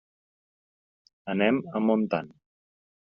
Anem 1.33 1.59
a 1.73 1.85
Montant. 1.91 2.33